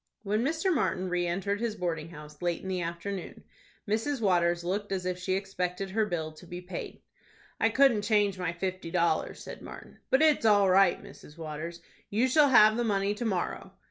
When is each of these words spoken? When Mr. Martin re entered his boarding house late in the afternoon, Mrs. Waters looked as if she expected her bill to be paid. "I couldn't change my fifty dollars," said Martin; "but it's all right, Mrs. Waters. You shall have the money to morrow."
When 0.23 0.43
Mr. 0.43 0.73
Martin 0.73 1.09
re 1.09 1.27
entered 1.27 1.59
his 1.61 1.75
boarding 1.75 2.09
house 2.09 2.41
late 2.41 2.63
in 2.63 2.67
the 2.69 2.81
afternoon, 2.81 3.43
Mrs. 3.87 4.19
Waters 4.19 4.63
looked 4.63 4.91
as 4.91 5.05
if 5.05 5.19
she 5.19 5.33
expected 5.35 5.91
her 5.91 6.07
bill 6.07 6.31
to 6.31 6.47
be 6.47 6.59
paid. 6.59 7.03
"I 7.59 7.69
couldn't 7.69 8.01
change 8.01 8.39
my 8.39 8.51
fifty 8.51 8.89
dollars," 8.89 9.43
said 9.43 9.61
Martin; 9.61 9.99
"but 10.09 10.23
it's 10.23 10.43
all 10.43 10.71
right, 10.71 10.99
Mrs. 11.03 11.37
Waters. 11.37 11.81
You 12.09 12.27
shall 12.27 12.49
have 12.49 12.77
the 12.77 12.83
money 12.83 13.13
to 13.13 13.25
morrow." 13.25 13.73